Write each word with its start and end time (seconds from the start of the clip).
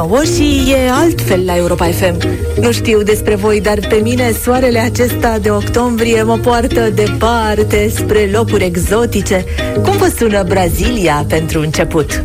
nouă 0.00 0.22
și 0.22 0.72
e 0.72 0.90
altfel 0.90 1.42
la 1.44 1.56
Europa 1.56 1.86
FM. 1.86 2.16
Nu 2.60 2.72
știu 2.72 3.02
despre 3.02 3.34
voi, 3.34 3.60
dar 3.60 3.78
pe 3.88 4.00
mine 4.02 4.32
soarele 4.42 4.78
acesta 4.78 5.38
de 5.38 5.50
octombrie 5.50 6.22
mă 6.22 6.38
poartă 6.38 6.90
departe 6.94 7.90
spre 7.94 8.30
locuri 8.32 8.64
exotice. 8.64 9.44
Cum 9.82 9.96
vă 9.96 10.12
sună 10.18 10.42
Brazilia 10.42 11.24
pentru 11.28 11.60
început? 11.60 12.24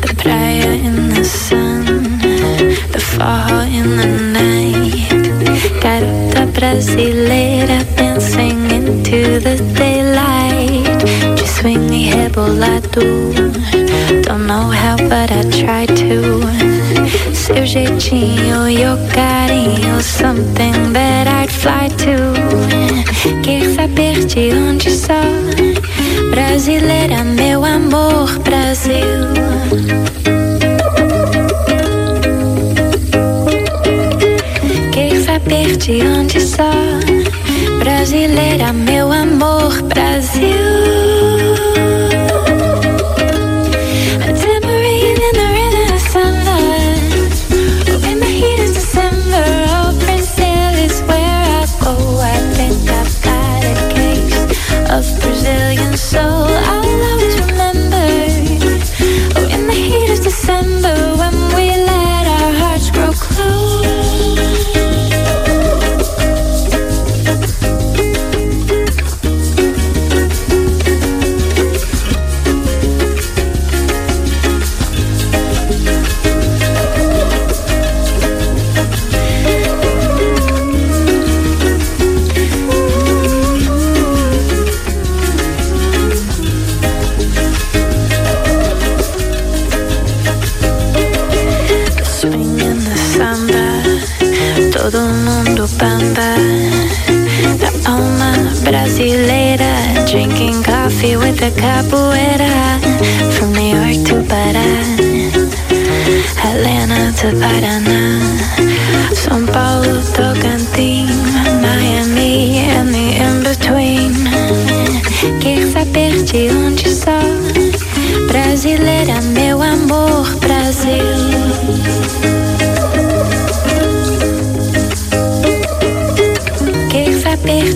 The 0.00 0.14
the 1.12 1.22
sun, 1.22 1.84
the 2.90 2.98
fall 2.98 3.66
in 3.72 4.00
Don't 14.30 14.46
know 14.46 14.70
how, 14.70 14.96
but 14.96 15.30
I 15.30 15.42
try 15.50 15.86
to. 15.86 16.79
Seu 17.34 17.66
jeitinho, 17.66 18.68
your 18.68 18.96
carinho, 19.12 20.00
something 20.00 20.92
that 20.92 21.26
I'd 21.26 21.50
fly 21.50 21.88
to. 22.04 22.16
Quer 23.42 23.74
saber 23.74 24.24
de 24.26 24.52
onde 24.52 24.90
sou? 24.90 26.30
Brasileira, 26.30 27.24
meu 27.24 27.64
amor, 27.64 28.38
Brasil. 28.40 28.94
Quer 34.92 35.20
saber 35.24 35.76
de 35.76 36.02
onde 36.02 36.40
sou? 36.40 37.00
Brasileira, 37.78 38.72
meu 38.72 39.10
amor, 39.10 39.82
Brasil. 39.82 40.39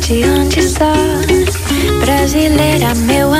de 0.06 0.22
onde 0.28 0.58
está, 0.58 0.92
brasileira, 2.04 2.94
meu 3.06 3.33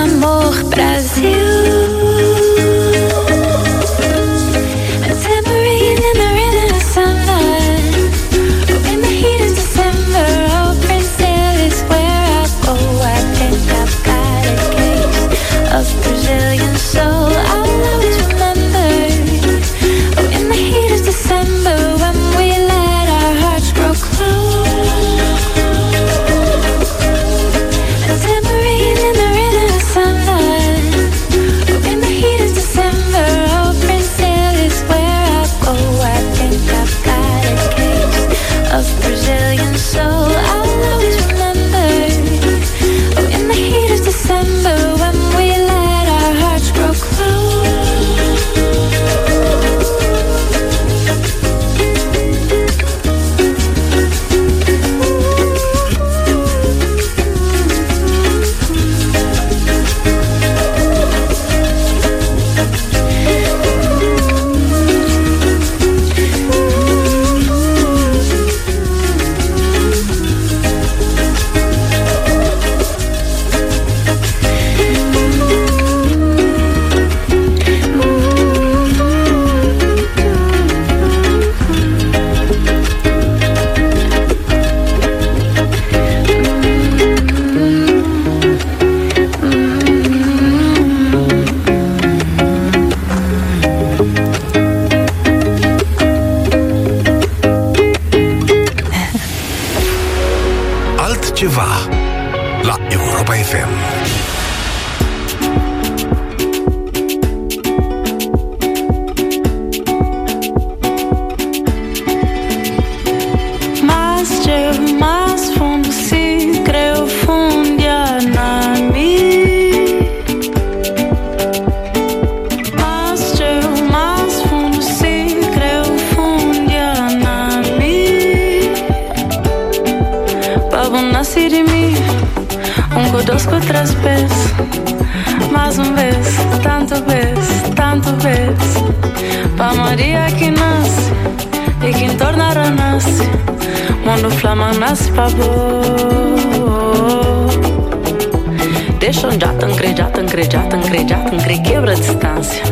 quebra 151.84 151.92
a 151.92 151.94
distância. 151.96 152.64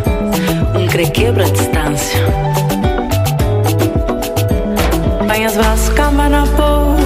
Um 0.75 0.87
crê 0.87 1.06
quebra 1.06 1.44
a 1.44 1.50
distância. 1.50 2.19
Banhas 5.26 5.55
braço, 5.55 5.93
cama 5.93 6.31
na 6.31 6.47
boa. 6.47 6.97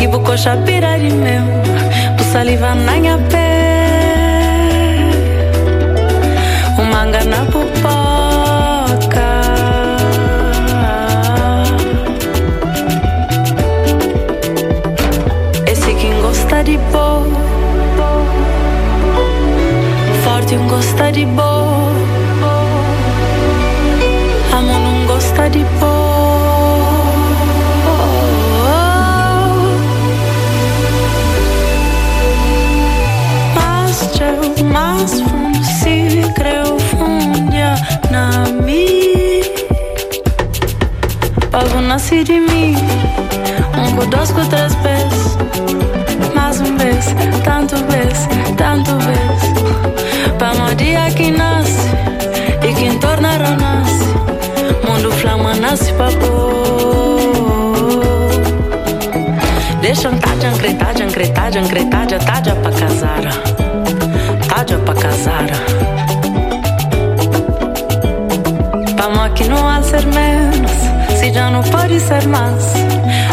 E 0.00 0.06
bococha 0.08 0.56
pira 0.66 0.98
de 0.98 1.12
meu. 1.12 1.42
Bu 2.16 2.24
saliva 2.32 2.74
na 2.74 2.92
minha 2.96 3.18
pé. 3.30 4.98
Um 6.76 6.84
manga 6.86 7.22
na 7.24 7.44
pupa. 7.44 7.93
Gosta 20.94 21.10
de 21.10 21.26
boa. 21.26 21.92
Amo 24.52 24.78
não 24.78 25.06
gosta 25.06 25.50
de 25.50 25.64
boa. 25.80 26.04
Más 34.72 35.20
fundo 35.20 35.64
si 35.64 36.22
creo 36.34 36.78
fundia 36.78 37.74
na 38.10 38.44
mi 38.62 39.42
Pago 41.50 41.80
nasci 41.80 42.24
de 42.24 42.40
mim 42.40 42.76
Um 43.76 44.10
dois 44.10 44.30
três 44.48 44.74
vezes. 44.76 45.38
Mais 46.34 46.60
um 46.60 46.76
vez, 46.76 47.06
tanto 47.44 47.76
vez, 47.86 48.28
tanto 48.56 48.96
vez 48.98 49.53
dia 50.76 51.10
que 51.10 51.30
nasce 51.30 51.88
E 52.62 52.74
quem 52.74 52.98
torna 52.98 53.30
renasce 53.32 54.04
Mundo 54.86 55.10
flama 55.12 55.54
nasce 55.54 55.92
pra 55.94 56.08
pôr. 56.12 56.54
Deixa 59.80 60.08
um 60.08 60.18
taja, 60.18 60.48
ancretaja, 60.48 61.04
ancretaja, 61.04 61.60
ancretaja, 61.60 62.18
taja 62.18 62.54
pra 62.56 62.72
casar. 62.72 63.22
Taja 64.48 64.78
pra 64.78 64.94
casar. 64.94 65.46
Vamos 68.96 69.18
aqui 69.20 69.44
não 69.44 69.68
há 69.68 69.82
ser 69.82 70.06
menos 70.06 70.70
Se 71.18 71.32
já 71.32 71.50
não 71.50 71.62
pode 71.62 72.00
ser 72.00 72.26
mais. 72.28 72.74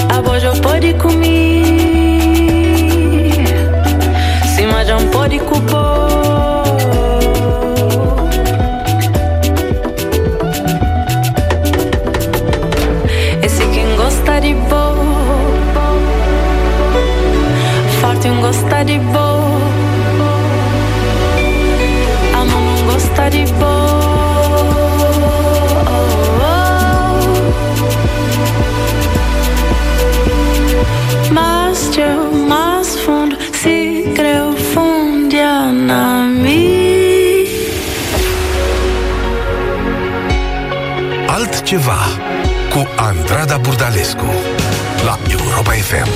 A 0.09 0.39
já 0.39 0.51
pode 0.62 0.94
comer. 0.95 1.63
Se 4.56 4.65
mas 4.67 4.88
já 4.88 5.00
não 5.00 5.07
pode 5.07 5.39
cupor 5.39 6.30
di 14.51 14.57
bo 14.69 14.83
Farti 18.00 18.27
un 18.27 18.42
gosta 18.42 18.83
di 18.83 18.98
bo 19.00 19.27
Amo 22.39 22.57
un 22.57 22.86
gosta 22.86 23.30
di 23.30 23.44
bo 23.59 23.75
Mas 31.31 31.98
eu 31.98 32.19
mais 32.50 32.89
fundo 33.03 33.38
se 33.53 34.03
creu 34.15 34.56
fundia 34.74 35.71
na 35.71 36.27
mim 36.44 37.48
Altceva. 41.27 42.30
Cu 42.81 42.87
Andrada 42.97 43.59
Burdalescu 43.59 44.25
la 45.03 45.17
Europa 45.29 45.71
FM. 45.71 46.09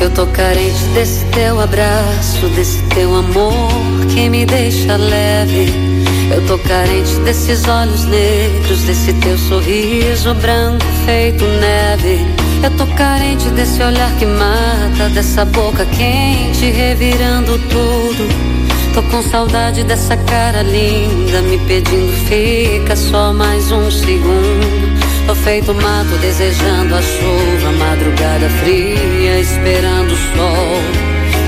Eu 0.00 0.10
tô 0.10 0.26
carente 0.26 0.84
desse 0.94 1.24
teu 1.26 1.60
abraço, 1.60 2.48
desse 2.48 2.82
teu 2.94 3.14
amor 3.14 3.70
que 4.12 4.28
me 4.28 4.44
deixa 4.44 4.96
leve. 4.96 5.91
Eu 6.30 6.46
tô 6.46 6.58
carente 6.58 7.14
desses 7.20 7.66
olhos 7.66 8.04
negros, 8.04 8.82
desse 8.82 9.12
teu 9.14 9.36
sorriso 9.36 10.34
branco 10.34 10.84
feito 11.04 11.44
neve. 11.44 12.26
Eu 12.62 12.70
tô 12.76 12.86
carente 12.94 13.48
desse 13.50 13.82
olhar 13.82 14.10
que 14.18 14.26
mata, 14.26 15.08
dessa 15.12 15.44
boca 15.44 15.84
quente 15.86 16.70
revirando 16.70 17.58
tudo. 17.68 18.62
Tô 18.94 19.02
com 19.04 19.22
saudade 19.22 19.82
dessa 19.84 20.16
cara 20.16 20.62
linda, 20.62 21.40
me 21.42 21.58
pedindo 21.66 22.12
fica 22.28 22.94
só 22.94 23.32
mais 23.32 23.72
um 23.72 23.90
segundo. 23.90 24.92
Tô 25.26 25.34
feito 25.34 25.72
mato 25.74 26.16
desejando 26.20 26.94
a 26.94 27.00
chuva, 27.00 27.72
madrugada 27.78 28.48
fria, 28.62 29.40
esperando 29.40 30.12
o 30.12 30.36
sol. 30.36 31.01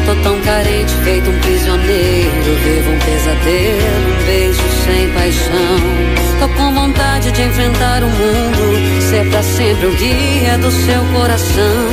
Tô 0.07 0.15
tão 0.17 0.39
carente, 0.41 0.93
feito 1.03 1.31
um 1.31 1.39
prisioneiro, 1.41 2.55
vivo 2.63 2.91
um 2.91 2.99
pesadelo, 2.99 4.21
um 4.21 4.27
beijo 4.27 4.63
sem 4.85 5.09
paixão. 5.15 5.79
Tô 6.41 6.49
com 6.49 6.75
vontade 6.75 7.33
de 7.33 7.43
enfrentar 7.43 8.03
o 8.03 8.09
mundo, 8.09 9.03
ser 9.09 9.31
pra 9.31 9.43
sempre 9.43 9.87
o 9.87 9.95
guia 9.97 10.59
do 10.59 10.71
seu 10.71 11.03
coração. 11.15 11.89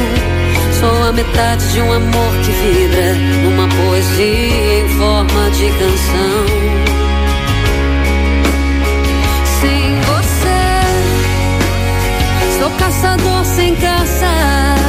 Sou 0.82 1.08
a 1.08 1.14
metade 1.14 1.72
de 1.72 1.82
um 1.82 1.94
amor 1.94 2.34
que 2.44 2.52
vibra 2.52 3.14
numa 3.44 3.70
poesia 3.70 4.82
em 4.82 4.90
forma 4.90 5.52
de 5.52 5.70
canção. 5.70 6.46
Sem 9.62 9.96
você, 10.02 10.62
sou 12.60 12.70
caçador 12.72 13.46
sem 13.46 13.76
caça. 13.76 14.81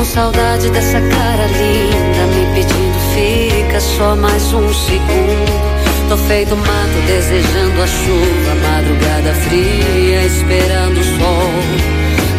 Com 0.00 0.04
saudade 0.06 0.70
dessa 0.70 0.98
cara 0.98 1.46
linda, 1.46 2.26
me 2.34 2.54
pedindo 2.54 2.98
fica 3.12 3.78
só 3.78 4.16
mais 4.16 4.50
um 4.54 4.72
segundo. 4.72 6.08
Tô 6.08 6.16
feito 6.16 6.56
mato 6.56 7.06
desejando 7.06 7.82
a 7.82 7.86
chuva, 7.86 8.54
madrugada 8.62 9.34
fria, 9.34 10.24
esperando 10.24 10.98
o 10.98 11.04
sol. 11.04 11.52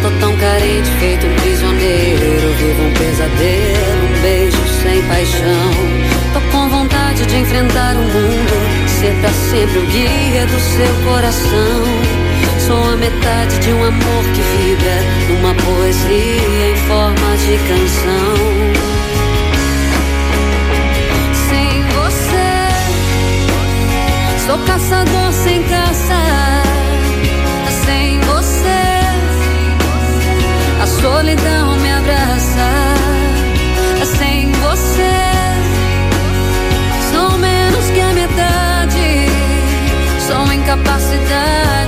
Tô 0.02 0.10
tão 0.18 0.36
carente, 0.38 0.90
feito 0.98 1.24
um 1.24 1.34
prisioneiro, 1.36 2.52
vivo 2.58 2.82
um 2.82 2.92
pesadelo, 2.94 4.06
um 4.10 4.22
beijo 4.22 4.58
sem 4.82 5.00
paixão. 5.02 5.72
Tô 6.32 6.40
com 6.50 6.68
vontade 6.68 7.24
de 7.26 7.36
enfrentar 7.36 7.94
o 7.94 8.02
mundo, 8.02 8.88
ser 8.88 9.14
pra 9.20 9.30
sempre 9.30 9.78
o 9.78 9.86
guia 9.86 10.46
do 10.46 10.58
seu 10.58 11.12
coração. 11.12 12.21
Sou 12.66 12.92
a 12.92 12.96
metade 12.96 13.58
de 13.58 13.72
um 13.72 13.84
amor 13.84 14.24
que 14.34 14.40
vibra 14.40 14.96
numa 15.28 15.52
poesia 15.52 16.70
em 16.70 16.76
forma 16.86 17.36
de 17.38 17.58
canção. 17.68 18.36
Sem 21.48 21.82
você, 21.82 22.52
sou 24.46 24.58
caçador 24.64 25.32
sem 25.32 25.62
caça. 25.64 26.22
Sem 27.84 28.20
você, 28.20 28.84
a 30.80 30.86
solidão 30.86 31.76
me 31.78 31.92
abraça. 31.92 32.70
Sem 34.18 34.52
você, 34.52 35.16
sou 37.10 37.38
menos 37.38 37.90
que 37.90 38.00
a 38.00 38.12
metade. 38.12 39.26
Sou 40.28 40.52
incapacidade 40.52 41.81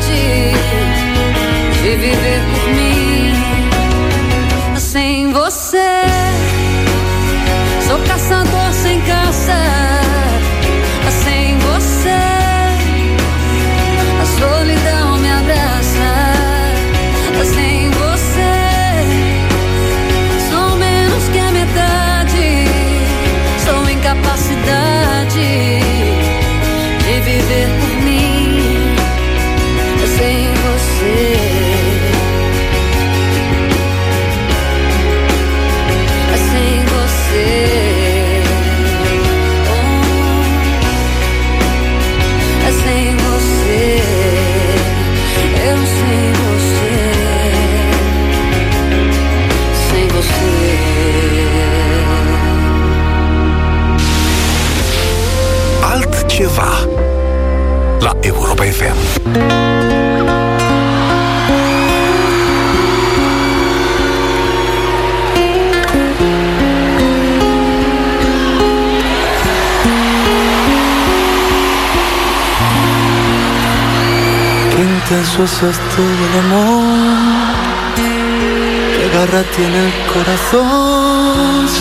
intenso 75.35 75.45
es 75.45 75.63
esto 75.75 76.03
del 76.03 76.35
amor, 76.45 77.55
qué 77.97 79.05
garra 79.17 79.43
tiene 79.57 79.79
el 79.87 79.93
corazón. 80.13 81.69
Sí, 81.69 81.81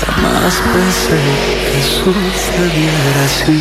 jamás 0.00 0.54
pensé 0.72 1.20
que 1.66 1.78
sucediera 1.82 3.20
así. 3.24 3.60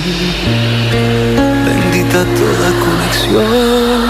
Bendita 1.66 2.20
toda 2.36 2.68
conexión 2.86 4.02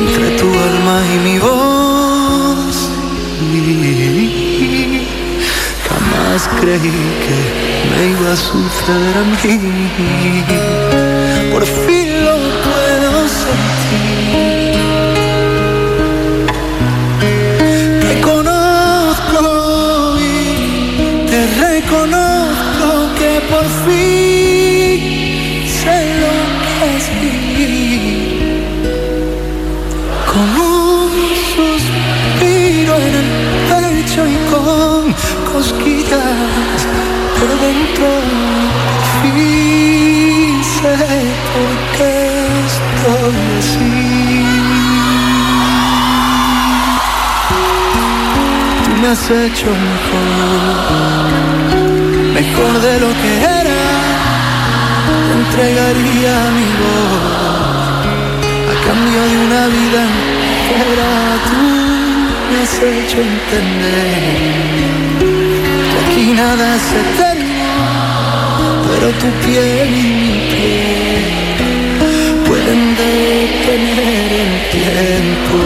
entre 0.00 0.26
tu 0.36 0.48
alma 0.48 0.96
y 1.14 1.16
mi 1.18 1.36
voz. 1.38 2.76
Sí, 3.38 5.06
jamás 5.88 6.40
creí 6.60 7.00
que 7.24 7.38
me 7.90 7.98
iba 8.10 8.28
a 8.32 8.34
suceder 8.36 9.14
a 9.16 9.18
mí. 9.22 9.36
Por 11.58 11.66
fin 11.66 12.08
lo 12.24 12.36
puedo 12.66 13.26
sentir. 13.26 14.78
Te 18.00 18.12
conozco 18.20 19.42
y 20.20 21.26
te 21.26 21.40
reconozco 21.64 22.88
que 23.18 23.32
por 23.50 23.66
fin 23.84 24.98
sé 25.66 25.98
lo 26.22 26.34
que 26.62 26.74
es 26.96 27.06
vivir. 27.22 28.62
Con 30.30 30.48
un 30.60 31.10
suspiro 31.56 32.94
en 33.08 33.14
el 33.22 33.30
pecho 33.68 34.20
y 34.28 34.36
con 34.52 35.12
cosquillas 35.52 36.78
por 37.36 37.50
dentro. 37.58 38.08
Fin 39.22 39.97
sé 40.82 40.94
por 41.54 41.72
qué 41.96 42.14
estoy 42.70 43.36
así. 43.58 43.94
Tú 48.84 48.90
me 49.00 49.08
has 49.08 49.24
hecho 49.30 49.68
mejor, 49.90 51.30
mejor 52.34 52.72
de 52.80 52.94
lo 53.00 53.10
que 53.20 53.30
era. 53.60 53.82
Te 55.26 55.32
entregaría 55.42 56.34
mi 56.58 56.70
voz 56.82 57.22
a 58.72 58.74
cambio 58.86 59.20
de 59.30 59.36
una 59.46 59.62
vida 59.76 60.00
entera. 60.04 61.12
Tú 61.48 61.60
me 62.50 62.56
has 62.62 62.74
hecho 62.94 63.18
entender 63.20 64.20
que 65.90 65.96
aquí 66.04 66.24
nada 66.34 66.64
es 66.76 66.86
eterno, 67.02 67.70
pero 68.88 69.06
tu 69.20 69.28
piel 69.44 69.90
y 69.94 70.08
mi 70.22 70.37
pueden 72.46 72.96
detener 72.96 74.32
el 74.44 74.52
tiempo. 74.70 75.58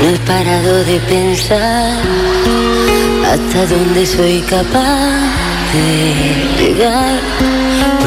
No 0.00 0.10
he 0.10 0.18
parado 0.26 0.84
de 0.84 0.98
pensar 1.00 2.02
hasta 3.32 3.66
dónde 3.66 4.06
soy 4.06 4.40
capaz 4.42 5.44
de 5.72 6.62
llegar, 6.62 7.20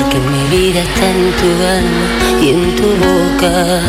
porque 0.08 0.20
mi 0.30 0.44
vida 0.58 0.82
está 0.82 1.10
en 1.10 1.32
tu 1.40 1.50
alma 1.78 2.08
y 2.42 2.50
en 2.50 2.76
tu 2.76 2.88
boca. 3.06 3.82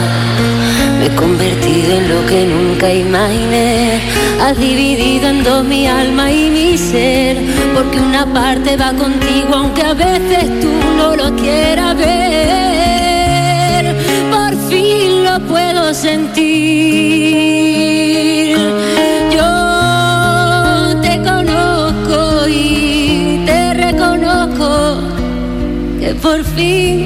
Me 0.98 1.06
he 1.06 1.14
convertido 1.14 1.98
en 1.98 2.08
lo 2.08 2.26
que 2.26 2.44
nunca 2.44 2.92
imaginé. 2.92 4.00
Has 4.40 4.58
dividido 4.58 5.28
en 5.28 5.44
dos 5.44 5.64
mi 5.64 5.86
alma 5.86 6.32
y 6.32 6.50
mi 6.50 6.76
ser, 6.78 7.36
porque 7.74 8.00
una 8.00 8.26
parte 8.26 8.76
va 8.76 8.92
contigo 8.92 9.54
aunque 9.54 9.82
a 9.82 9.94
veces 9.94 10.60
tú 10.60 10.70
no 10.96 11.14
lo 11.14 11.36
quieras 11.36 11.96
ver. 11.96 12.36
Por 14.30 14.56
fin 14.68 15.24
lo 15.24 15.38
puedo 15.46 15.94
sentir. 15.94 16.58
Que 26.08 26.14
por 26.14 26.42
fin 26.56 26.96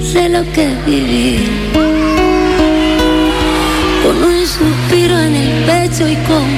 sé 0.00 0.28
lo 0.28 0.42
que 0.52 0.62
es 0.72 0.86
vivir. 0.86 1.40
Con 4.02 4.16
un 4.30 4.40
suspiro 4.46 5.18
en 5.18 5.34
el 5.34 5.52
pecho 5.70 6.04
y 6.08 6.16
con 6.30 6.48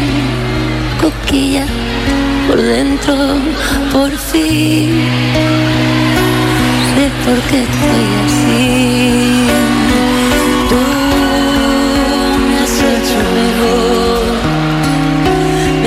cosquillas 1.00 1.70
por 2.46 2.60
dentro, 2.60 3.14
por 3.94 4.10
fin 4.30 4.90
sé 6.92 7.04
por 7.24 7.38
qué 7.48 7.58
estoy 7.68 8.06
así. 8.26 9.46
Tú 10.70 10.82
me 12.46 12.56
has 12.62 12.76
hecho 12.92 13.18
mejor, 13.40 14.22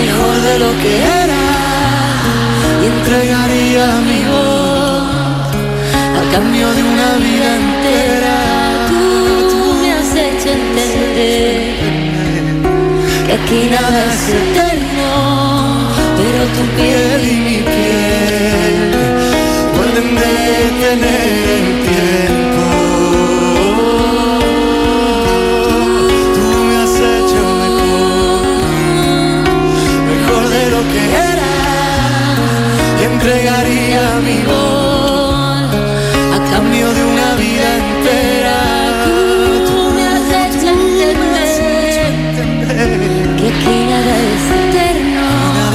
mejor 0.01 0.35
de 0.47 0.53
lo 0.63 0.71
que 0.81 0.91
era 1.23 1.43
y 2.81 2.85
entregaría 2.93 3.85
mi 4.09 4.21
voz 4.31 4.48
cambio 6.31 6.73
de 6.73 6.83
una 6.83 7.15
vida 7.17 7.55
entera. 7.55 8.37
tú 9.49 9.61
me 9.81 9.93
has 9.93 10.11
hecho 10.15 10.49
entender 10.51 11.75
que 13.25 13.33
aquí 13.33 13.69
nada 13.69 13.99
es 14.13 14.29
eterno, 14.41 15.11
pero 16.17 16.41
tu 16.55 16.63
Piel 16.75 17.21
y 17.23 17.37
mi 17.47 17.57
piel 17.71 18.77
pueden 19.75 20.07
detener 20.15 21.43
el 21.57 21.67
tiempo. 21.89 22.63
Tú 26.35 26.45
me 26.67 26.75
has 26.83 26.95
hecho 27.13 27.41
mejor, 27.63 28.41
mejor 30.11 30.43
de 30.55 30.63
lo 30.73 30.81
que 30.91 31.01
era 31.31 31.53
y 32.99 33.03
entregaría 33.03 34.01
mi 34.25 34.37
voz 34.45 34.68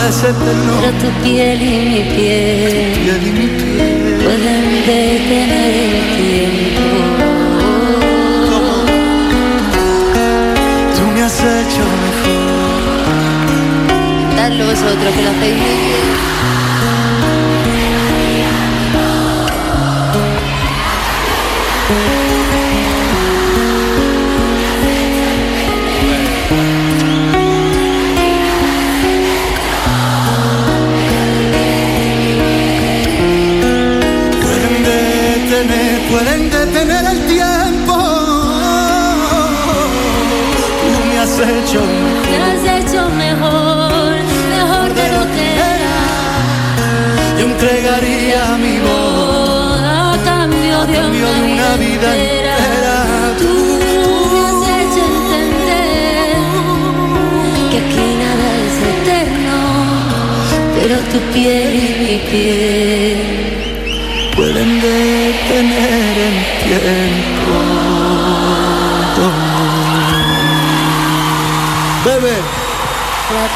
Nada 0.05 0.17
es 0.17 0.23
eterno, 0.23 0.73
pero 0.83 0.93
tu 0.99 1.09
piel 1.23 1.63
y 1.63 1.65
mi 1.65 2.01
piel 2.15 2.93
piel 2.93 3.23
y 3.27 3.31
mi 3.41 3.47
piel. 3.47 4.21
pueden 4.23 4.65
detener 4.85 5.73
el 5.81 5.97
tiempo. 6.21 6.85
Tú 10.95 11.03
me 11.15 11.21
has 11.23 11.39
hecho 11.41 11.85
mejor. 12.05 12.97
Dadlo 14.37 14.63
vosotros 14.67 15.11
que 15.15 15.23
lo 15.23 15.31
hacéis 15.31 15.57
muy 15.57 15.77
bien. 15.87 16.04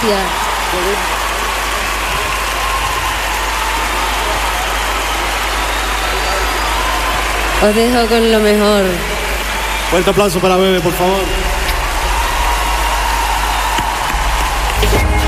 Gracias. 0.00 0.20
Os 7.62 7.74
dejo 7.74 8.06
con 8.06 8.32
lo 8.32 8.38
mejor. 8.38 8.84
Fuerte 9.90 10.10
aplauso 10.10 10.38
para 10.38 10.56
Bebe, 10.56 10.80
por 10.80 10.92
favor. 10.92 11.24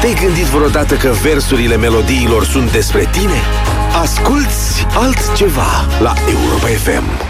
Te-ai 0.01 0.15
gândit 0.15 0.45
vreodată 0.45 0.95
că 0.95 1.09
versurile 1.23 1.77
melodiilor 1.77 2.45
sunt 2.45 2.73
despre 2.73 3.09
tine? 3.11 3.43
Asculți 4.03 4.87
altceva 4.95 5.87
la 5.99 6.15
Europa 6.29 6.67
FM. 6.67 7.30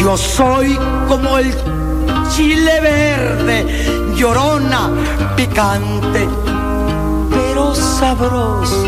Yo 0.00 0.16
soy 0.16 0.78
como 1.08 1.36
el 1.36 1.54
chile 2.30 2.80
verde, 2.80 4.14
llorona, 4.16 4.90
picante, 5.36 6.26
pero 7.30 7.74
sabroso. 7.74 8.86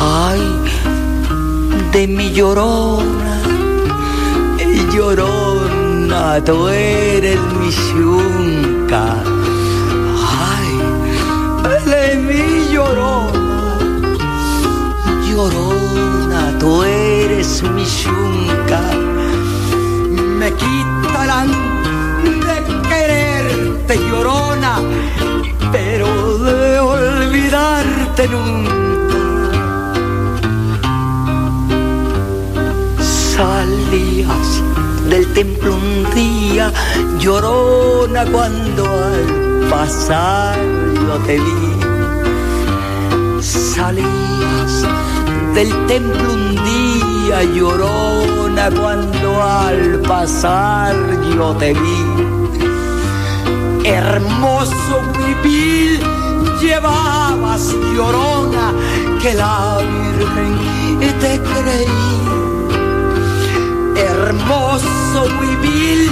Ay, 0.00 0.40
de 1.92 2.06
mi 2.06 2.32
llorona, 2.32 3.42
llorona, 4.94 6.42
tú 6.42 6.68
eres 6.68 7.38
mi 7.60 7.70
yunca. 7.92 9.16
Ay, 10.48 10.70
de 11.84 12.16
mi 12.16 12.72
llorona 12.72 13.40
llorona, 15.30 16.58
tú 16.58 16.82
mi 17.40 17.84
yunca. 17.84 18.80
Me 20.38 20.52
quitarán 20.52 21.48
de 22.46 22.88
quererte, 22.88 23.96
llorona, 23.96 24.78
pero 25.72 26.38
de 26.38 26.78
olvidarte 26.78 28.28
nunca. 28.28 29.14
Salías 33.02 34.62
del 35.08 35.26
templo 35.32 35.76
un 35.76 36.14
día, 36.14 36.70
llorona, 37.18 38.26
cuando 38.26 38.84
al 38.84 39.68
pasar 39.70 40.58
yo 41.06 41.16
te 41.26 41.38
vi 41.38 41.70
salías 43.40 44.84
del 45.54 45.86
templo 45.86 46.32
un 46.32 46.54
día 46.54 47.42
llorona 47.54 48.70
cuando 48.70 49.42
al 49.42 50.00
pasar 50.06 50.94
yo 51.34 51.54
te 51.56 51.72
vi. 51.72 52.00
Hermoso 53.84 55.02
huipil 55.18 56.00
llevabas 56.60 57.74
llorona 57.94 58.72
que 59.20 59.34
la 59.34 59.78
Virgen 59.78 61.18
te 61.20 61.40
creí. 61.40 61.86
Hermoso 63.96 65.26
huipil 65.40 66.10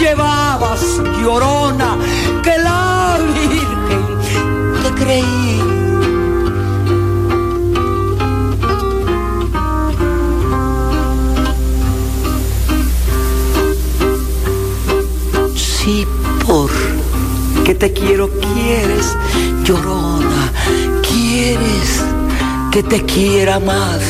llevabas 0.00 1.00
llorona 1.22 1.96
que 2.42 2.58
la 2.58 3.18
Virgen 3.34 4.82
te 4.82 4.90
creí. 5.02 5.63
Sí, 16.54 16.60
porque 17.56 17.74
te 17.74 17.92
quiero, 17.92 18.28
quieres, 18.28 19.16
llorona, 19.64 20.52
quieres 21.02 22.04
que 22.70 22.82
te 22.82 23.04
quiera 23.04 23.58
más. 23.58 24.00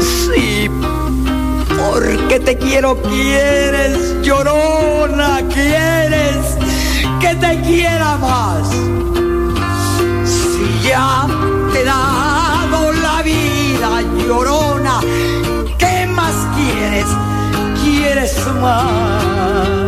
Sí, 0.00 0.70
porque 1.76 2.40
te 2.40 2.56
quiero, 2.56 2.96
quieres, 3.02 4.22
llorona, 4.22 5.40
quieres 5.52 6.56
que 7.20 7.34
te 7.34 7.60
quiera 7.60 8.16
más. 8.16 8.68
Si 10.24 10.88
ya 10.88 11.26
te 11.72 11.82
he 11.82 11.84
dado 11.84 12.92
la 12.92 13.22
vida, 13.22 14.02
llorona, 14.26 15.00
¿qué 15.78 16.06
más 16.06 16.34
quieres? 16.56 17.06
¿Quieres 17.82 18.34
más? 18.62 19.83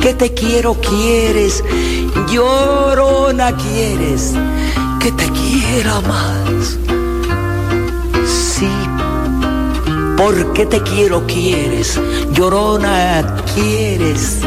Porque 0.00 0.14
te 0.14 0.32
quiero, 0.32 0.80
quieres, 0.80 1.62
llorona, 2.32 3.54
quieres 3.54 4.32
que 4.98 5.12
te 5.12 5.28
quiera 5.28 6.00
más. 6.00 6.78
Sí, 8.26 8.70
porque 10.16 10.64
te 10.64 10.80
quiero, 10.84 11.26
quieres, 11.26 12.00
llorona, 12.32 13.36
quieres 13.54 14.38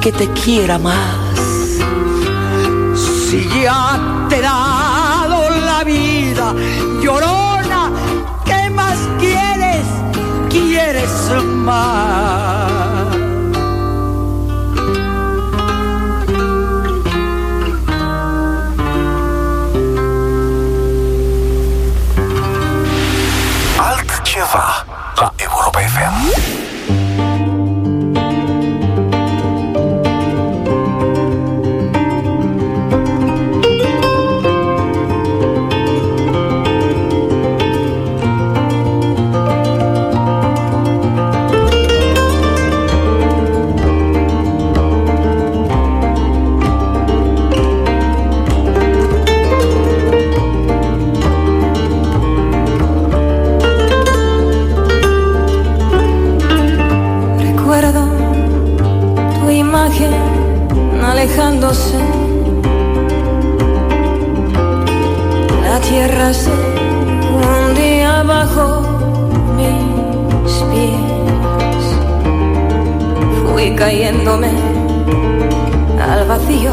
que 0.00 0.12
te 0.12 0.28
quiera 0.30 0.78
más. 0.78 1.36
Si 3.28 3.44
ya 3.60 4.26
te 4.28 4.36
he 4.36 4.42
dado 4.42 5.50
la 5.50 5.82
vida, 5.82 6.54
llorona, 7.02 7.90
¿qué 8.44 8.70
más 8.70 8.98
quieres? 9.18 9.84
¿Quieres 10.48 11.10
más? 11.42 12.85
Bye. 26.26 26.55
un 66.26 67.74
día 67.76 68.24
bajo 68.24 68.82
mis 69.56 70.54
pies. 70.70 71.84
Fui 73.44 73.76
cayéndome 73.76 74.50
al 76.00 76.26
vacío 76.26 76.72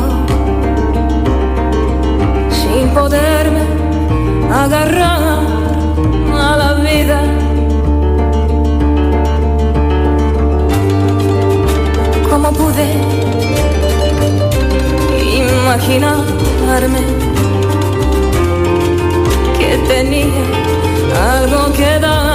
sin 2.50 2.90
poderme 2.96 3.62
agarrar 4.52 5.44
a 6.34 6.58
la 6.58 6.74
vida. 6.82 7.22
Como 12.28 12.52
pude 12.54 12.88
imaginarme 15.38 17.02
tenía 19.88 20.44
algo 21.36 21.72
que 21.74 22.00
darte. 22.00 22.26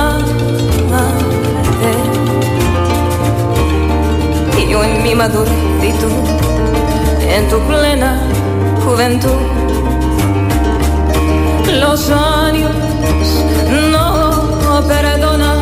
Y 4.58 4.70
yo 4.70 4.84
en 4.84 5.02
mi 5.02 5.14
madurez 5.14 5.52
y 5.82 5.92
tú 6.00 6.08
en 7.36 7.48
tu 7.48 7.58
plena 7.60 8.20
juventud. 8.84 9.40
Los 11.80 12.10
años 12.10 12.72
no 13.92 14.86
perdonan. 14.86 15.58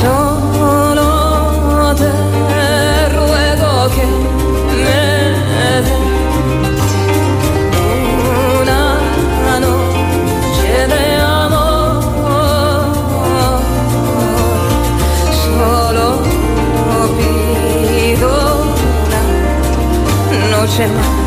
Solo 0.00 1.94
te 1.94 3.08
ruego 3.16 3.88
que 3.94 4.45
Rachel. 20.78 21.25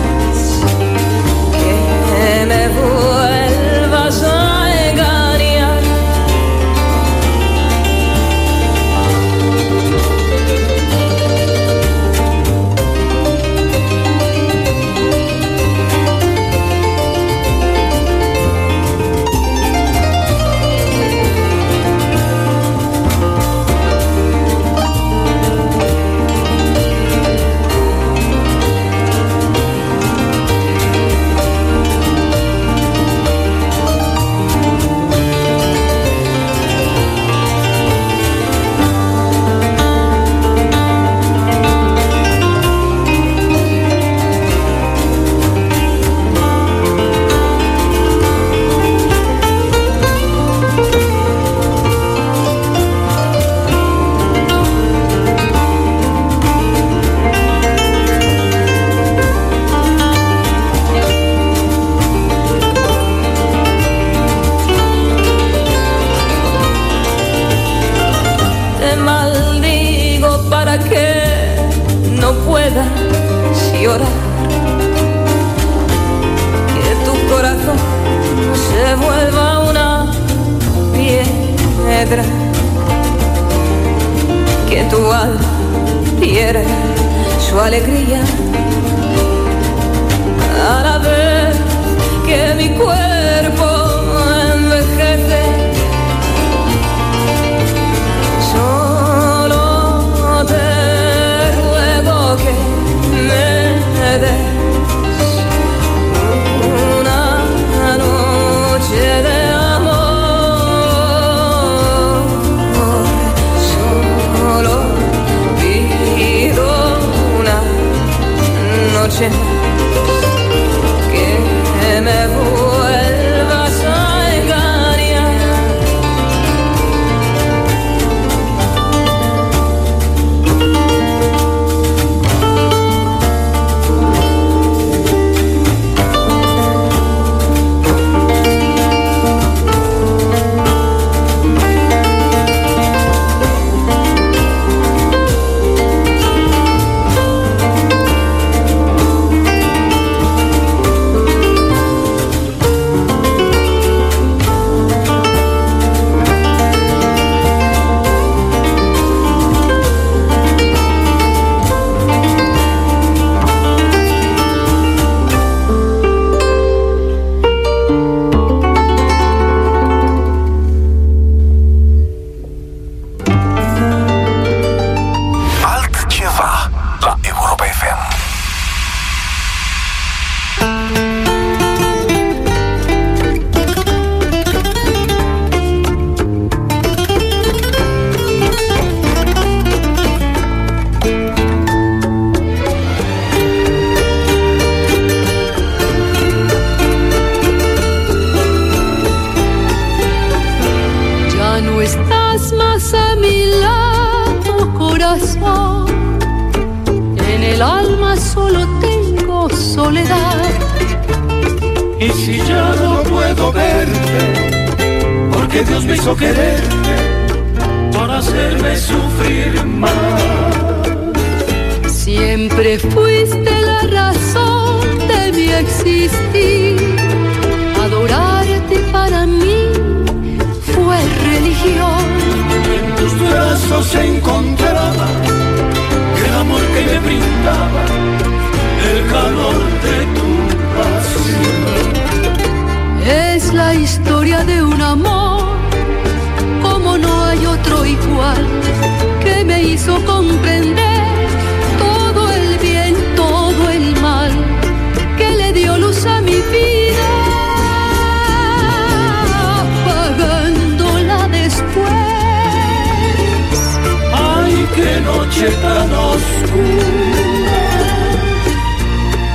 Noche 265.30 265.50
tan 265.62 265.92
oscura, 265.94 267.62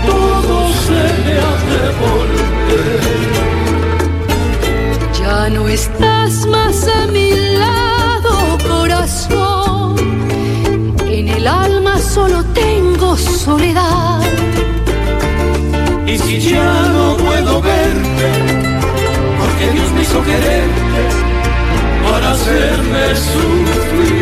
todo 0.06 0.56
se 0.86 1.02
me 1.24 1.34
hace 1.48 1.80
volver. 2.02 3.00
Ya 5.20 5.38
no 5.50 5.68
estás 5.68 6.46
más 6.46 6.88
a 6.88 7.06
mi 7.06 7.30
lado, 7.58 8.58
corazón. 8.68 9.94
En 11.08 11.28
el 11.28 11.46
alma 11.46 11.98
solo 11.98 12.44
tengo 12.54 13.16
soledad. 13.16 14.20
Y 16.06 16.18
si 16.18 16.40
ya 16.40 16.88
no 16.94 17.16
puedo 17.16 17.62
verte, 17.62 18.30
porque 19.38 19.64
Dios 19.72 19.92
me 19.92 20.02
hizo 20.02 20.22
quererte 20.22 21.02
para 22.04 22.32
hacerme 22.32 23.16
sufrir 23.16 24.13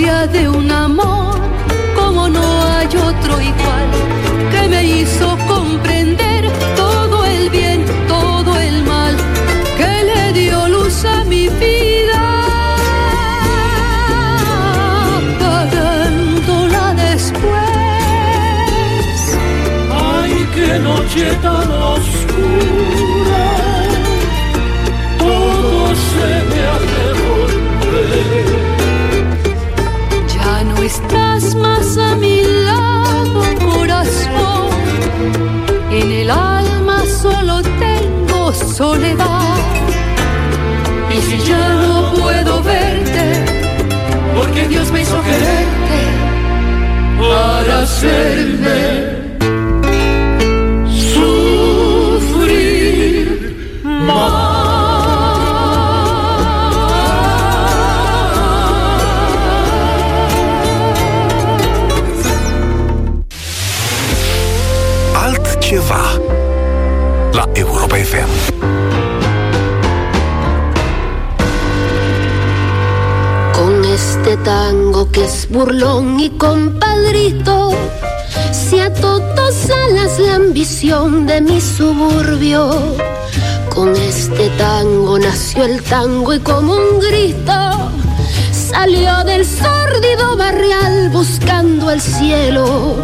de 0.00 0.48
un 0.48 0.70
amor 0.72 1.09
soledad. 38.80 39.58
Y 41.14 41.20
si 41.20 41.38
ya 41.50 41.68
no 41.82 42.14
puedo 42.14 42.62
verte, 42.62 43.26
porque 44.34 44.68
Dios 44.68 44.90
me 44.90 45.02
hizo 45.02 45.18
quererte 45.22 46.00
para 47.20 47.82
hacerme 47.82 49.09
que 75.12 75.24
es 75.24 75.48
burlón 75.48 76.20
y 76.20 76.30
compadrito, 76.30 77.72
se 78.52 78.82
ató 78.82 79.18
dos 79.34 79.70
alas 79.70 80.18
la 80.18 80.36
ambición 80.36 81.26
de 81.26 81.40
mi 81.40 81.60
suburbio. 81.60 82.96
Con 83.74 83.94
este 83.96 84.48
tango 84.50 85.18
nació 85.18 85.64
el 85.64 85.82
tango 85.82 86.34
y 86.34 86.40
como 86.40 86.74
un 86.74 87.00
grito 87.00 87.90
salió 88.52 89.24
del 89.24 89.44
sórdido 89.44 90.36
barrial 90.36 91.10
buscando 91.10 91.90
el 91.90 92.00
cielo. 92.00 92.96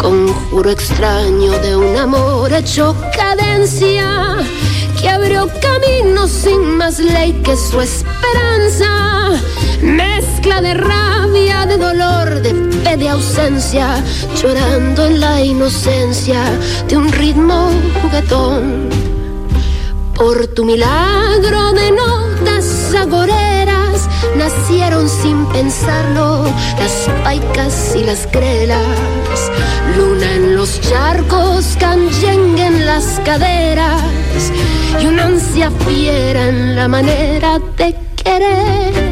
Conjuro 0.00 0.70
extraño 0.70 1.52
de 1.58 1.76
un 1.76 1.96
amor 1.96 2.52
hecho 2.52 2.94
cadencia 3.16 4.36
que 5.00 5.08
abrió 5.08 5.48
camino 5.60 6.28
sin 6.28 6.76
más 6.76 6.98
ley 6.98 7.32
que 7.44 7.56
su 7.56 7.80
esperanza. 7.80 9.40
Mezcla 9.82 10.60
de 10.60 10.74
rabia, 10.74 11.66
de 11.66 11.76
dolor, 11.76 12.42
de 12.42 12.54
fe, 12.82 12.96
de 12.96 13.08
ausencia, 13.08 14.02
llorando 14.40 15.06
en 15.06 15.20
la 15.20 15.40
inocencia 15.42 16.42
de 16.88 16.96
un 16.96 17.12
ritmo 17.12 17.70
juguetón. 18.02 18.88
Por 20.14 20.48
tu 20.48 20.64
milagro 20.64 21.72
de 21.72 21.92
notas 21.92 22.92
agoreras 22.94 24.08
nacieron 24.36 25.08
sin 25.08 25.46
pensarlo 25.46 26.42
las 26.78 27.08
paicas 27.22 27.94
y 27.94 28.02
las 28.02 28.30
grelas. 28.32 28.82
Luna 29.96 30.34
en 30.34 30.56
los 30.56 30.80
charcos, 30.80 31.76
canyengue 31.78 32.66
en 32.66 32.84
las 32.84 33.20
caderas 33.24 34.02
y 35.00 35.06
una 35.06 35.26
ansia 35.26 35.70
fiera 35.86 36.48
en 36.48 36.74
la 36.74 36.88
manera 36.88 37.60
de 37.76 37.94
querer. 38.16 39.07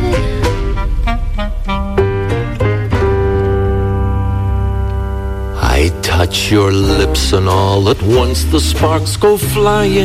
Touch 6.36 6.50
your 6.50 6.72
lips 6.72 7.32
and 7.32 7.48
all 7.48 7.88
at 7.88 8.02
once 8.02 8.44
the 8.44 8.60
sparks 8.60 9.16
go 9.16 9.36
flying. 9.36 10.04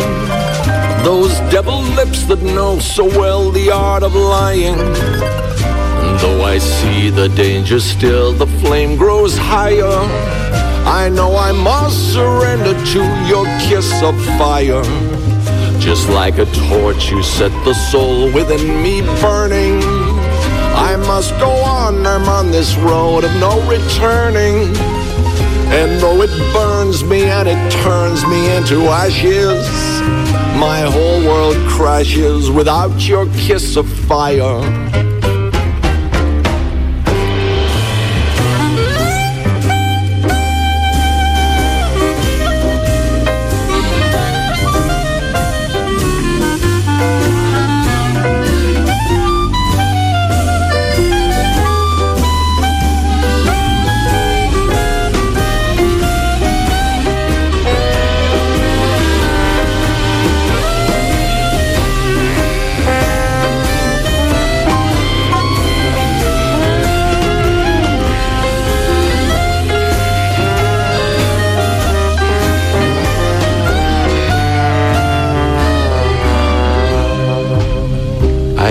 Those 1.04 1.34
devil 1.52 1.82
lips 1.82 2.24
that 2.26 2.41
know 2.41 2.80
so 2.80 3.06
well 3.06 3.52
the 3.52 3.72
art 3.72 4.04
of 4.04 4.15
lying. 4.15 4.80
And 4.80 6.20
though 6.20 6.44
I 6.44 6.58
see 6.58 7.10
the 7.10 7.28
danger 7.30 7.80
still, 7.80 8.34
the 8.34 8.48
flame 8.62 8.98
grows 8.98 9.38
higher. 9.38 9.98
I 10.86 11.10
know 11.10 11.36
I 11.36 11.52
must 11.52 12.13
surrender 12.13 12.74
to 12.94 13.02
your 13.28 13.46
kiss 13.67 13.91
of 14.02 14.15
fire. 14.38 14.84
Just 15.80 16.08
like 16.10 16.38
a 16.38 16.46
torch, 16.70 17.12
you 17.12 17.24
set 17.24 17.52
the 17.65 17.74
soul 17.74 18.32
within 18.32 18.82
me 18.82 19.02
burning. 19.22 19.82
I 20.91 20.96
must 21.08 21.32
go 21.39 21.52
on, 21.52 22.06
I'm 22.06 22.28
on 22.30 22.52
this 22.52 22.76
road 22.78 23.24
of 23.24 23.34
no 23.39 23.54
returning. 23.67 25.00
And 25.73 25.99
though 26.01 26.21
it 26.21 26.29
burns 26.53 27.03
me 27.03 27.23
and 27.23 27.47
it 27.47 27.71
turns 27.71 28.25
me 28.25 28.55
into 28.55 28.84
ashes, 28.89 29.65
my 30.60 30.81
whole 30.81 31.23
world 31.25 31.55
crashes 31.69 32.51
without 32.51 33.07
your 33.07 33.25
kiss 33.34 33.77
of 33.77 33.88
fire. 33.88 35.11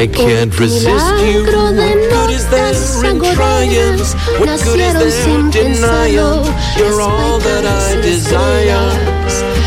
I 0.00 0.06
can't 0.06 0.58
resist 0.58 0.88
you. 1.20 1.44
What 1.44 1.76
good 2.08 2.30
is 2.30 2.44
estas 2.44 3.04
agoreras 3.04 4.16
nacieron 4.46 5.10
sin 5.12 5.50
pensarlo. 5.50 6.42
You're 6.78 7.02
all 7.02 7.38
that 7.40 7.66
I 7.66 8.00
desire. 8.00 8.96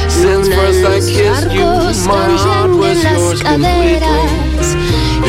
Since 0.10 0.48
first 0.56 0.84
I 0.86 1.00
kissed 1.02 1.52
you, 1.54 1.69
my 2.10 2.32
heart 2.46 2.72
was 2.72 3.04
yours 3.04 3.43
completely. 3.43 4.26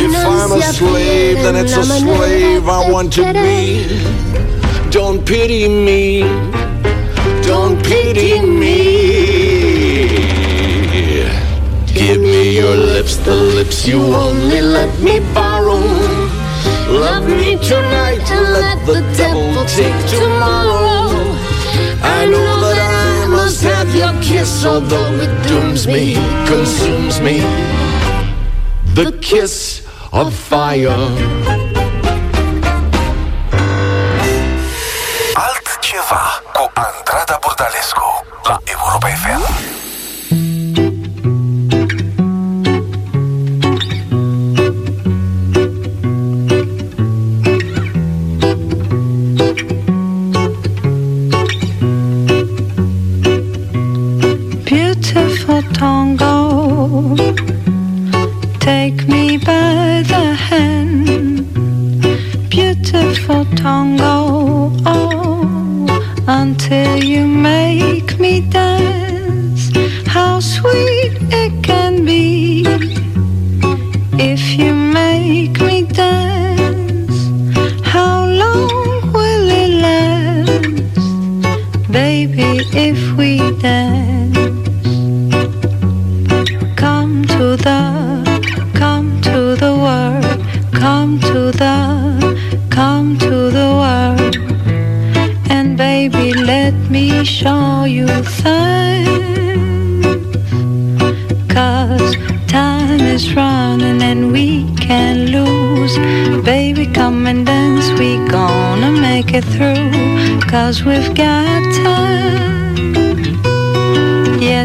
If 0.04 0.16
I'm 0.16 0.52
a 0.52 0.62
slave, 0.72 1.36
then 1.42 1.56
it's 1.56 1.76
a 1.76 1.84
slave 1.84 2.66
I 2.66 2.90
want 2.90 3.12
to 3.18 3.24
be. 3.34 3.84
Don't 4.90 5.22
pity 5.26 5.68
me. 5.68 6.22
Don't 7.42 7.76
pity 7.84 8.40
me. 8.40 9.03
Your 12.64 12.76
lips, 12.76 13.16
the 13.16 13.34
lips 13.34 13.86
you 13.86 14.00
only 14.00 14.62
let 14.62 14.90
me 15.00 15.20
borrow. 15.34 15.84
Love 16.88 17.26
me 17.28 17.58
tonight 17.70 18.24
and 18.36 18.46
let 18.60 18.78
the 18.86 19.00
devil 19.20 19.64
take 19.78 20.00
tomorrow. 20.08 21.12
I 22.16 22.20
know 22.32 22.50
that 22.64 22.78
I 22.80 23.26
must 23.28 23.60
have 23.64 23.90
your 23.94 24.14
kiss, 24.22 24.64
although 24.64 25.12
it 25.24 25.32
dooms 25.48 25.86
me, 25.86 26.14
consumes 26.46 27.20
me. 27.20 27.36
The 28.98 29.08
kiss 29.20 29.82
of 30.12 30.32
fire. 30.32 31.04
Altceva 35.46 36.22
cu 36.54 36.64
Andrada 36.86 37.36
Burdalescu 37.42 38.08
la 38.48 38.56
Europa 38.64 39.08
FM. 39.22 39.73
그런가 55.84 56.23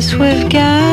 swift 0.09 0.49
guy. 0.49 0.88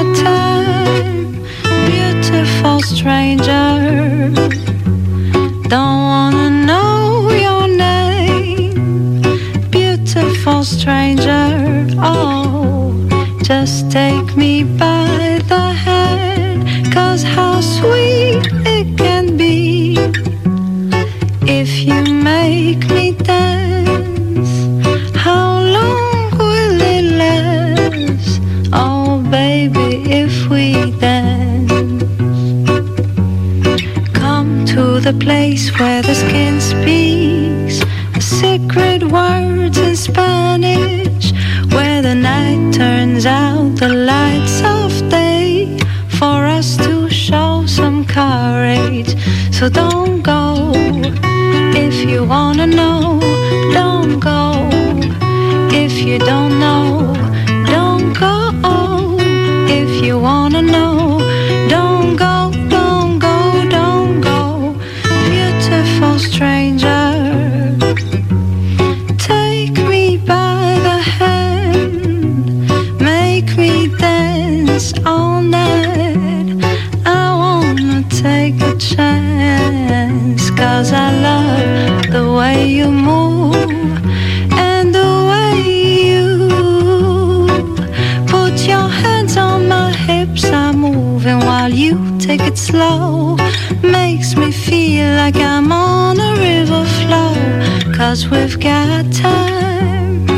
Cause 98.08 98.28
we've 98.28 98.58
got 98.60 99.12
time. 99.12 100.28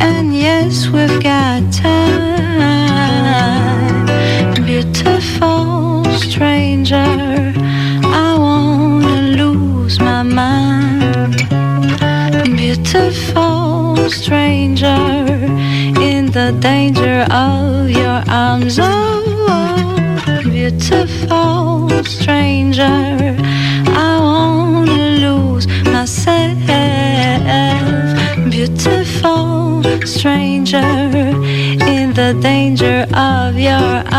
And 0.00 0.34
yes, 0.34 0.88
we've 0.88 1.22
got 1.22 1.72
time. 1.72 2.06
Beautiful 4.66 6.04
stranger. 6.18 6.96
I 6.96 8.36
wanna 8.36 9.22
lose 9.40 10.00
my 10.00 10.24
mind. 10.24 11.36
Beautiful 12.56 14.10
stranger. 14.10 15.00
In 16.10 16.32
the 16.32 16.50
danger 16.58 17.24
of 17.30 17.88
your 17.88 18.24
arms. 18.28 18.80
Oh, 18.80 18.88
oh 19.46 20.42
beautiful 20.42 21.89
In 30.62 32.12
the 32.12 32.38
danger 32.42 33.06
of 33.14 33.56
your 33.56 34.09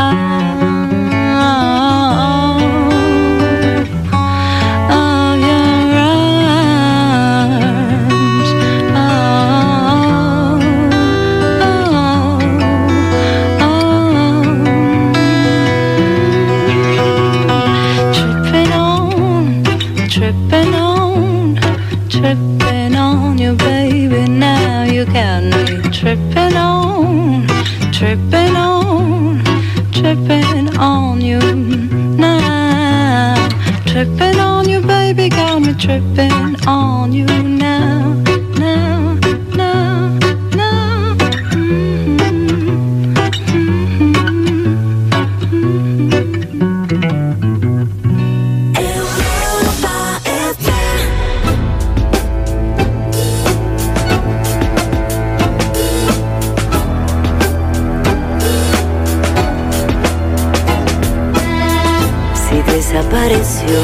desapareció. 62.64 63.80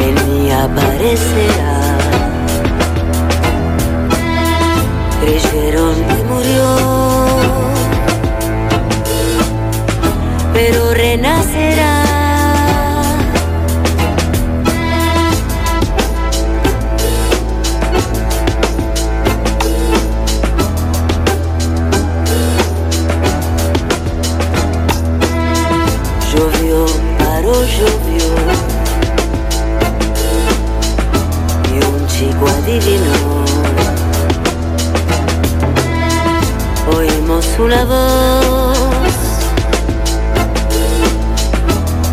El 0.00 0.14
día 0.26 0.64
aparecerá. 0.64 1.74
Creyeron 5.20 5.94
que 5.94 6.24
murió, 6.24 6.76
pero 10.52 10.94
renace. 10.94 11.51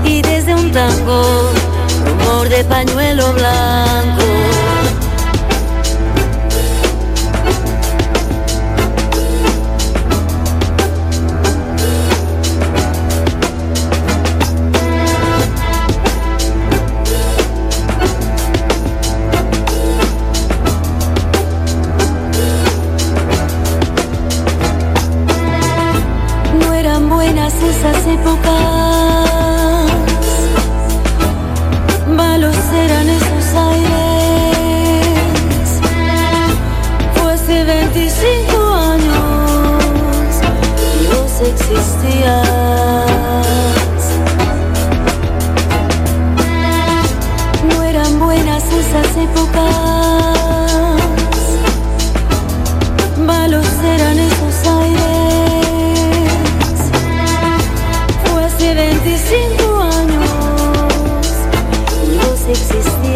y 0.05 0.22
desde 0.22 0.55
un 0.55 0.72
tango 0.72 1.51
rumor 2.05 2.47
de 2.47 2.64
pañuelo 2.64 3.34
blanco. 3.34 4.39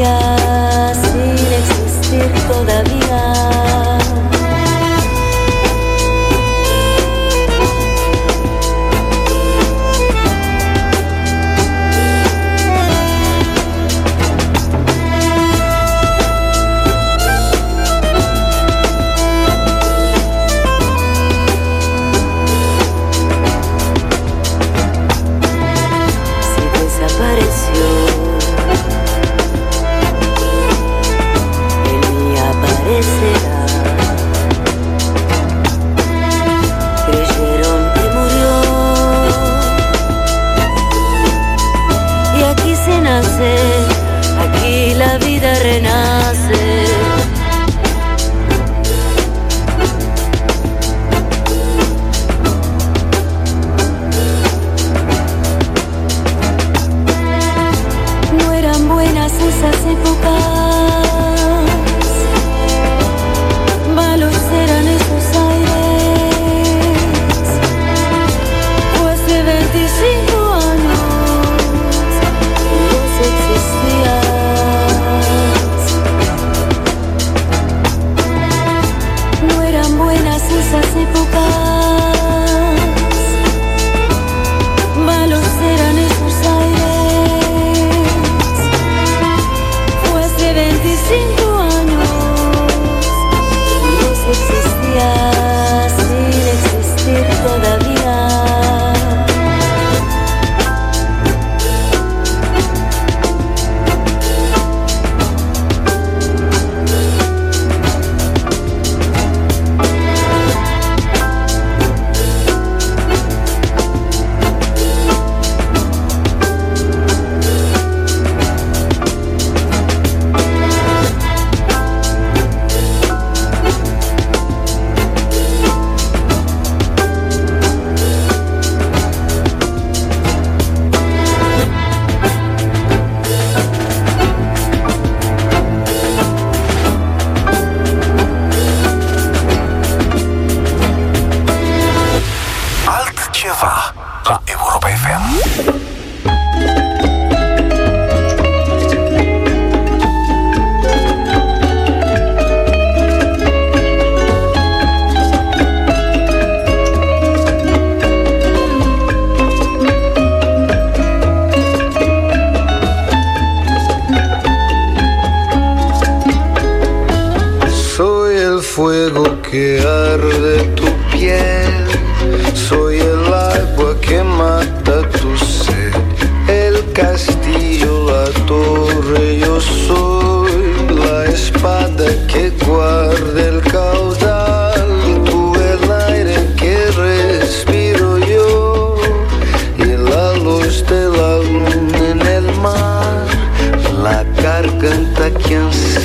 todavía 0.03 0.93
sin 0.93 1.31
existir 1.31 2.31
todavía. 2.47 2.92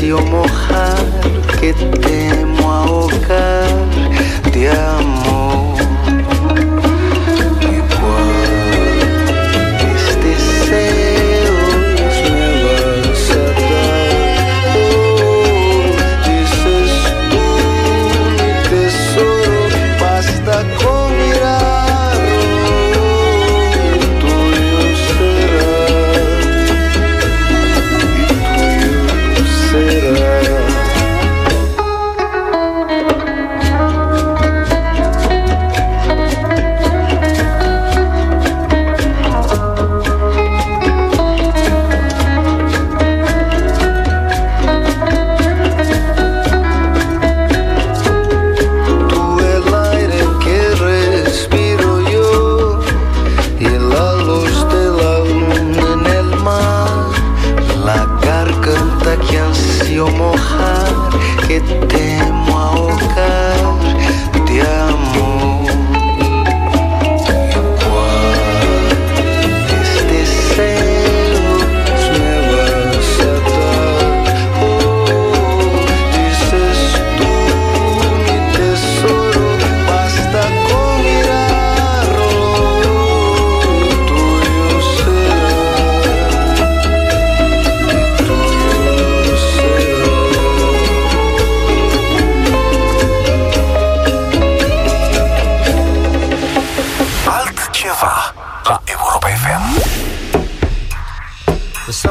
medio 0.09 0.25
mojar 0.27 1.05
que 1.61 1.75
te 1.75 2.38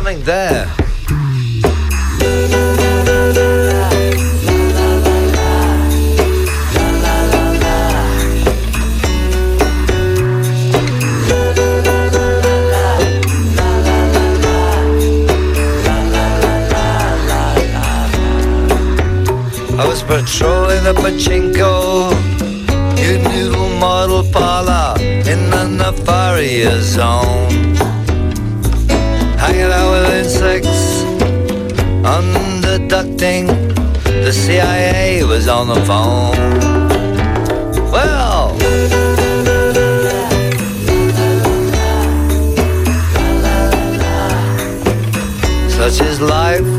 something 0.07 0.25
there. 0.25 0.65
I 19.79 19.85
was 19.87 20.03
patrolling 20.03 20.83
the 20.83 20.93
pachinko, 20.93 22.11
you 22.97 23.17
noodle 23.29 23.69
model 23.77 24.23
parlor 24.31 24.99
in 25.01 25.49
the 25.49 25.67
nefarious 25.67 26.93
zone 26.95 27.76
with 29.99 30.13
insects 30.13 31.03
underducting. 32.03 33.47
The 34.03 34.31
CIA 34.31 35.23
was 35.23 35.47
on 35.47 35.67
the 35.67 35.81
phone. 35.85 36.35
Well. 37.91 38.57
Such 45.69 46.05
is 46.05 46.19
life 46.21 46.76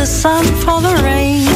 the 0.00 0.06
sun 0.06 0.42
for 0.62 0.80
the 0.80 1.02
rain 1.04 1.49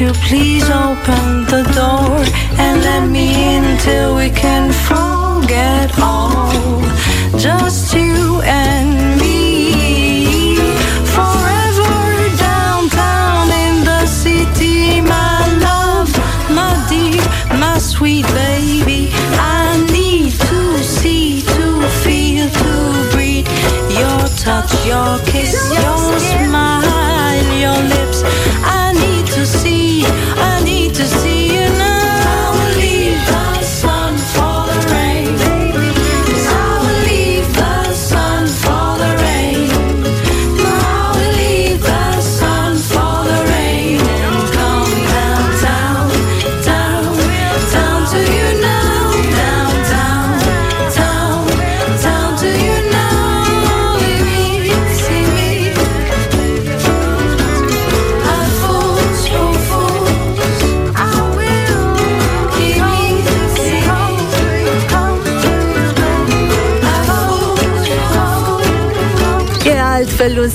Won't 0.00 0.16
please 0.18 0.70
open 0.70 1.44
the 1.46 1.64
door 1.74 2.22
and 2.56 2.80
let 2.82 3.08
me 3.08 3.56
in 3.56 3.76
till 3.78 4.14
we 4.14 4.30
can 4.30 4.70
forget 4.72 5.90
all? 5.98 6.52
Just 7.36 7.94
you 7.94 8.40
and 8.42 9.20
me. 9.20 10.54
Forever 11.16 11.94
downtown 12.38 13.50
in 13.50 13.84
the 13.84 14.06
city, 14.06 15.00
my 15.00 15.40
love, 15.66 16.10
my 16.48 16.74
dear, 16.88 17.20
my 17.58 17.78
sweet 17.78 18.26
baby. 18.26 19.10
I 19.34 19.84
need 19.90 20.30
to 20.30 20.78
see, 20.78 21.42
to 21.42 21.88
feel, 22.04 22.48
to 22.48 23.10
breathe. 23.10 23.48
Your 23.98 24.28
touch, 24.38 24.72
your 24.86 25.17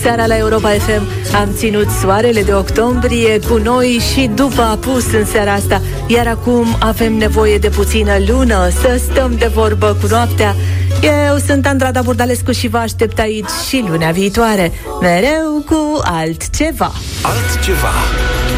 seara 0.03 0.25
la 0.25 0.37
Europa 0.37 0.69
FM 0.69 1.07
Am 1.35 1.49
ținut 1.55 1.87
soarele 2.01 2.43
de 2.43 2.53
octombrie 2.53 3.39
cu 3.39 3.57
noi 3.57 4.01
și 4.13 4.29
după 4.35 4.61
apus 4.61 5.13
în 5.13 5.25
seara 5.25 5.53
asta. 5.53 5.81
Iar 6.07 6.27
acum 6.27 6.75
avem 6.79 7.13
nevoie 7.13 7.57
de 7.57 7.69
puțină 7.69 8.11
lună 8.27 8.69
Să 8.69 9.01
stăm 9.09 9.35
de 9.37 9.51
vorbă 9.53 9.97
cu 10.01 10.07
noaptea. 10.09 10.55
Eu 11.01 11.37
sunt 11.47 11.65
Andrada 11.65 12.01
Burdalescu 12.01 12.51
și 12.51 12.67
vă 12.67 12.77
aștept 12.77 13.19
aici 13.19 13.49
și 13.67 13.85
luna 13.87 14.11
viitoare. 14.11 14.71
Mereu 15.01 15.63
cu 15.65 16.01
altceva. 16.03 16.91
Altceva 17.21 17.93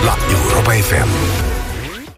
la 0.06 0.18
Europa 0.32 0.72
FM. 0.72 1.35